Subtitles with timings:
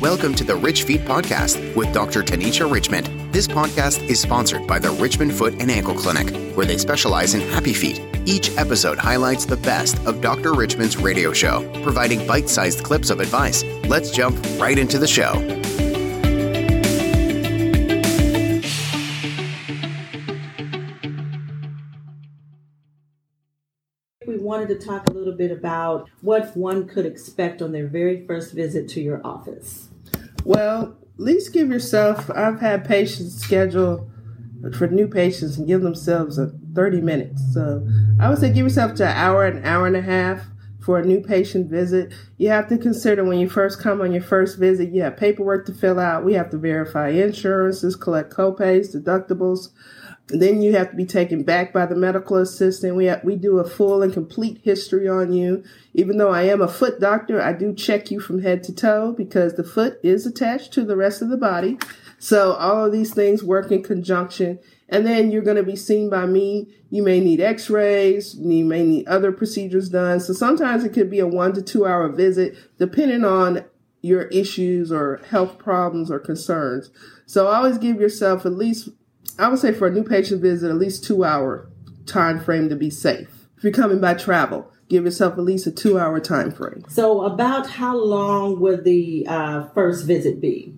[0.00, 2.22] Welcome to the Rich Feet Podcast with Dr.
[2.22, 3.06] Tanisha Richmond.
[3.32, 7.40] This podcast is sponsored by the Richmond Foot and Ankle Clinic, where they specialize in
[7.40, 8.02] happy feet.
[8.26, 10.52] Each episode highlights the best of Dr.
[10.52, 13.64] Richmond's radio show, providing bite sized clips of advice.
[13.88, 15.32] Let's jump right into the show.
[24.46, 28.54] Wanted to talk a little bit about what one could expect on their very first
[28.54, 29.88] visit to your office.
[30.44, 32.30] Well, at least give yourself.
[32.30, 34.08] I've had patients schedule
[34.76, 37.42] for new patients and give themselves a 30 minutes.
[37.52, 37.86] So
[38.20, 40.46] I would say give yourself to an hour, an hour and a half
[40.80, 42.12] for a new patient visit.
[42.38, 45.66] You have to consider when you first come on your first visit, you have paperwork
[45.66, 46.24] to fill out.
[46.24, 49.70] We have to verify insurances, collect copays, deductibles.
[50.28, 52.96] Then you have to be taken back by the medical assistant.
[52.96, 55.62] We have, we do a full and complete history on you.
[55.94, 59.12] Even though I am a foot doctor, I do check you from head to toe
[59.12, 61.78] because the foot is attached to the rest of the body.
[62.18, 64.58] So all of these things work in conjunction.
[64.88, 66.74] And then you're going to be seen by me.
[66.90, 68.34] You may need x-rays.
[68.34, 70.18] You may need other procedures done.
[70.18, 73.64] So sometimes it could be a one to two hour visit depending on
[74.02, 76.90] your issues or health problems or concerns.
[77.26, 78.88] So always give yourself at least
[79.38, 81.68] I would say for a new patient visit, at least two hour
[82.06, 83.28] time frame to be safe.
[83.56, 86.84] If you're coming by travel, give yourself at least a two hour time frame.
[86.88, 90.74] So, about how long would the uh, first visit be?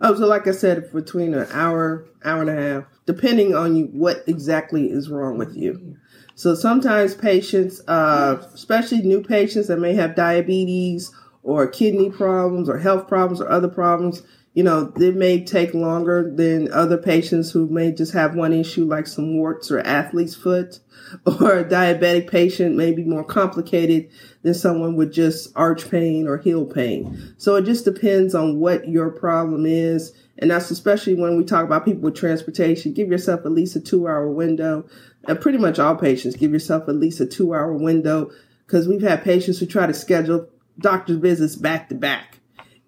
[0.00, 3.84] Oh, so like I said, between an hour, hour and a half, depending on you,
[3.86, 5.96] what exactly is wrong with you.
[6.34, 11.12] So sometimes patients, uh, especially new patients that may have diabetes
[11.44, 14.22] or kidney problems or health problems or other problems,
[14.54, 18.84] you know, it may take longer than other patients who may just have one issue
[18.84, 20.80] like some warts or athlete's foot
[21.26, 24.10] or a diabetic patient may be more complicated
[24.42, 27.34] than someone with just arch pain or heel pain.
[27.38, 30.12] So it just depends on what your problem is.
[30.38, 32.92] And that's especially when we talk about people with transportation.
[32.92, 34.86] Give yourself at least a two hour window.
[35.26, 38.30] And pretty much all patients give yourself at least a two hour window
[38.66, 40.48] because we've had patients who try to schedule
[40.78, 42.38] doctor's visits back to back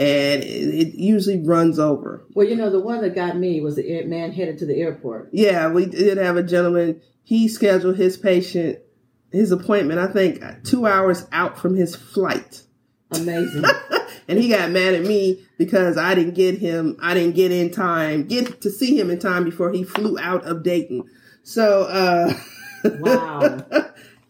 [0.00, 2.24] and it, usually runs over.
[2.32, 5.28] Well, you know, the one that got me was the man headed to the airport.
[5.30, 7.02] Yeah, we did have a gentleman.
[7.22, 8.78] He scheduled his patient,
[9.30, 12.62] his appointment, I think, two hours out from his flight.
[13.10, 13.64] Amazing.
[14.28, 17.70] and he got mad at me because I didn't get him, I didn't get in
[17.70, 21.04] time, get to see him in time before he flew out of Dayton.
[21.42, 22.32] So, uh,
[23.00, 23.66] wow.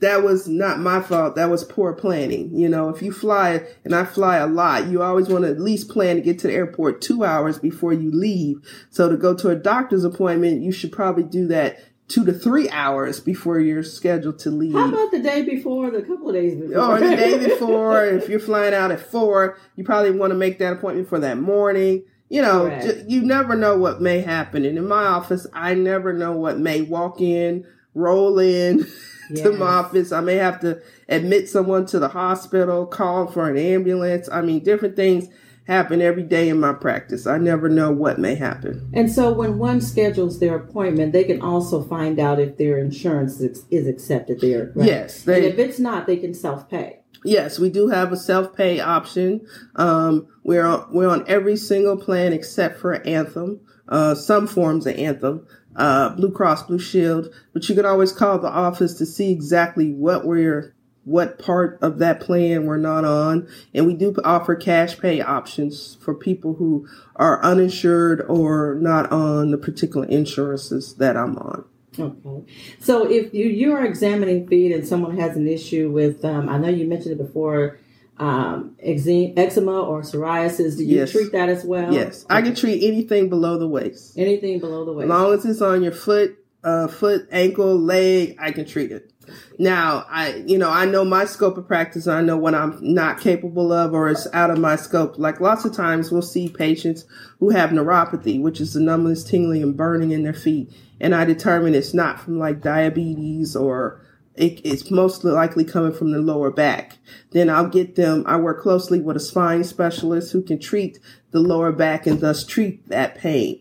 [0.00, 1.36] That was not my fault.
[1.36, 2.54] That was poor planning.
[2.56, 5.60] You know, if you fly, and I fly a lot, you always want to at
[5.60, 8.56] least plan to get to the airport two hours before you leave.
[8.90, 11.78] So to go to a doctor's appointment, you should probably do that
[12.08, 14.72] two to three hours before you're scheduled to leave.
[14.72, 16.78] How about the day before, the couple of days before?
[16.96, 20.58] Or the day before, if you're flying out at four, you probably want to make
[20.58, 22.04] that appointment for that morning.
[22.28, 24.64] You know, j- you never know what may happen.
[24.64, 28.86] And in my office, I never know what may walk in, roll in.
[29.30, 29.42] yes.
[29.42, 30.12] to my office.
[30.12, 34.28] I may have to admit someone to the hospital, call for an ambulance.
[34.30, 35.28] I mean, different things
[35.66, 37.26] happen every day in my practice.
[37.26, 38.90] I never know what may happen.
[38.92, 43.40] And so when one schedules their appointment, they can also find out if their insurance
[43.40, 44.72] is, accepted there.
[44.74, 44.86] Right?
[44.86, 45.22] Yes.
[45.22, 47.00] They, and if it's not, they can self-pay.
[47.24, 49.46] Yes, we do have a self-pay option.
[49.76, 54.96] Um, we're on, we're on every single plan except for Anthem, uh, some forms of
[54.96, 55.46] Anthem
[55.76, 59.92] uh, Blue Cross Blue Shield, but you can always call the office to see exactly
[59.92, 63.48] what we're what part of that plan we're not on.
[63.74, 66.86] And we do offer cash pay options for people who
[67.16, 71.64] are uninsured or not on the particular insurances that I'm on.
[71.98, 72.52] Okay.
[72.78, 76.58] So if you, you are examining feet and someone has an issue with, um, I
[76.58, 77.78] know you mentioned it before,
[78.20, 80.76] um, eczema or psoriasis.
[80.76, 81.12] Do you yes.
[81.12, 81.92] treat that as well?
[81.92, 82.34] Yes, okay.
[82.36, 84.16] I can treat anything below the waist.
[84.18, 88.36] Anything below the waist, as long as it's on your foot, uh, foot, ankle, leg,
[88.38, 89.10] I can treat it.
[89.58, 92.06] Now, I, you know, I know my scope of practice.
[92.06, 95.18] I know what I'm not capable of or it's out of my scope.
[95.18, 97.04] Like lots of times we'll see patients
[97.38, 100.72] who have neuropathy, which is the numbness, tingling, and burning in their feet.
[101.00, 104.00] And I determine it's not from like diabetes or
[104.36, 106.98] it, it's most likely coming from the lower back.
[107.32, 110.98] Then I'll get them, I work closely with a spine specialist who can treat
[111.30, 113.60] the lower back and thus treat that pain.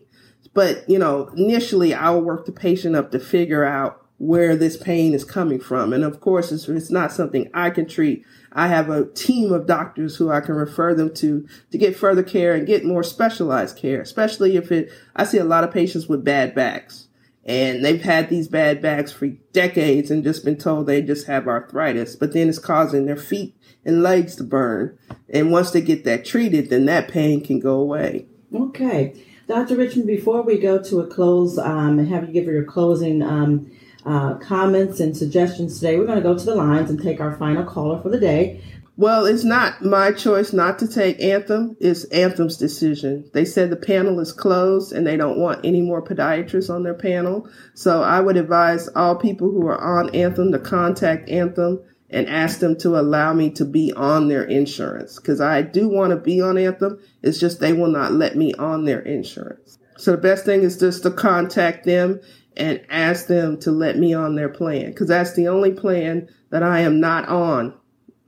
[0.54, 5.14] But, you know, initially I'll work the patient up to figure out where this pain
[5.14, 5.92] is coming from.
[5.92, 8.24] And of course, it's, it's not something I can treat.
[8.52, 12.22] I have a team of doctors who I can refer them to to get further
[12.22, 16.08] care and get more specialized care, especially if it, I see a lot of patients
[16.08, 17.08] with bad backs
[17.44, 21.48] and they've had these bad backs for decades and just been told they just have
[21.48, 24.98] arthritis, but then it's causing their feet and legs to burn.
[25.28, 28.26] And once they get that treated, then that pain can go away.
[28.54, 29.14] Okay.
[29.48, 29.76] Dr.
[29.76, 33.70] Richmond, before we go to a close um, and have you give your closing um,
[34.04, 37.36] uh, comments and suggestions today, we're going to go to the lines and take our
[37.36, 38.62] final caller for the day.
[38.96, 41.74] Well, it's not my choice not to take Anthem.
[41.80, 43.30] It's Anthem's decision.
[43.32, 46.94] They said the panel is closed and they don't want any more podiatrists on their
[46.94, 47.48] panel.
[47.72, 51.80] So I would advise all people who are on Anthem to contact Anthem
[52.10, 56.10] and ask them to allow me to be on their insurance because I do want
[56.10, 57.00] to be on Anthem.
[57.22, 59.78] It's just they will not let me on their insurance.
[59.96, 62.20] So the best thing is just to contact them
[62.60, 66.62] and ask them to let me on their plan because that's the only plan that
[66.62, 67.74] I am not on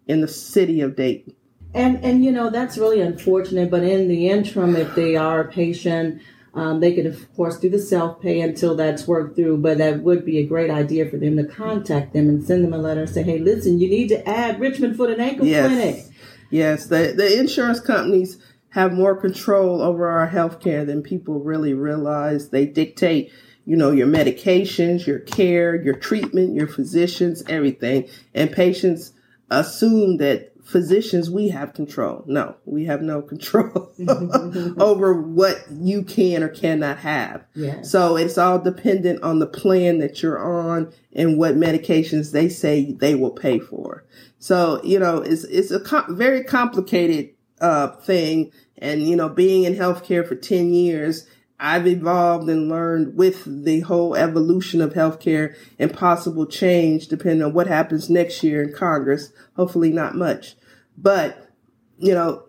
[0.06, 1.34] in the city of Dayton.
[1.74, 3.70] And and you know that's really unfortunate.
[3.70, 6.22] But in the interim, if they are a patient,
[6.54, 9.58] um, they could of course do the self pay until that's worked through.
[9.58, 12.74] But that would be a great idea for them to contact them and send them
[12.74, 15.68] a letter and say, "Hey, listen, you need to add Richmond Foot and Ankle yes.
[15.68, 16.04] Clinic."
[16.50, 18.38] Yes, the the insurance companies
[18.70, 22.50] have more control over our health care than people really realize.
[22.50, 23.30] They dictate
[23.64, 28.08] you know, your medications, your care, your treatment, your physicians, everything.
[28.34, 29.12] And patients
[29.50, 32.24] assume that physicians we have control.
[32.26, 33.92] No, we have no control
[34.78, 37.44] over what you can or cannot have.
[37.54, 37.82] Yeah.
[37.82, 42.92] So it's all dependent on the plan that you're on and what medications they say
[42.92, 44.04] they will pay for.
[44.38, 47.30] So, you know, it's it's a com- very complicated
[47.60, 51.26] uh thing and you know, being in healthcare for 10 years
[51.64, 57.52] I've evolved and learned with the whole evolution of healthcare and possible change depending on
[57.52, 59.32] what happens next year in Congress.
[59.54, 60.56] Hopefully not much.
[60.98, 61.50] But,
[61.98, 62.46] you know,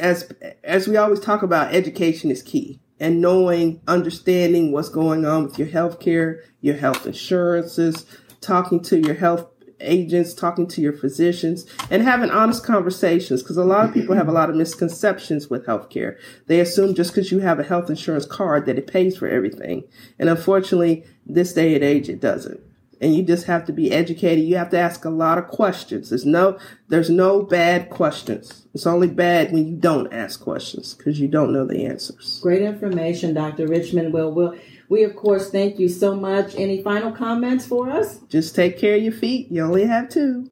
[0.00, 0.32] as,
[0.64, 5.60] as we always talk about, education is key and knowing, understanding what's going on with
[5.60, 8.04] your healthcare, your health insurances,
[8.40, 9.46] talking to your health
[9.80, 14.28] agents, talking to your physicians, and having honest conversations because a lot of people have
[14.28, 16.16] a lot of misconceptions with healthcare.
[16.46, 19.84] They assume just because you have a health insurance card that it pays for everything.
[20.18, 22.60] And unfortunately, this day and age, it doesn't.
[22.98, 24.44] And you just have to be educated.
[24.44, 26.08] You have to ask a lot of questions.
[26.08, 26.58] There's no,
[26.88, 28.66] there's no bad questions.
[28.72, 32.40] It's only bad when you don't ask questions because you don't know the answers.
[32.42, 33.66] Great information, Dr.
[33.66, 34.14] Richmond.
[34.14, 34.54] Well, we'll
[34.88, 36.54] we, of course, thank you so much.
[36.56, 38.18] Any final comments for us?
[38.28, 39.50] Just take care of your feet.
[39.50, 40.50] You only have two.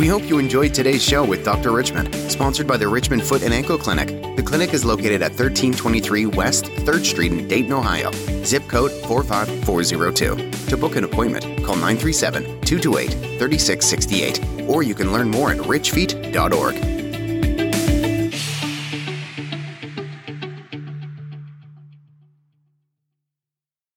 [0.00, 1.72] We hope you enjoyed today's show with Dr.
[1.72, 4.08] Richmond, sponsored by the Richmond Foot and Ankle Clinic.
[4.36, 8.10] The clinic is located at 1323 West 3rd Street in Dayton, Ohio.
[8.44, 10.68] Zip code 45402.
[10.70, 16.99] To book an appointment, call 937 228 3668, or you can learn more at richfeet.org.